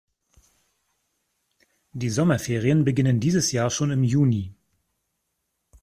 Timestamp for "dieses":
3.19-3.51